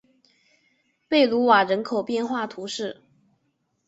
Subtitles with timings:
[1.07, 3.03] 贝卢瓦人口变化图示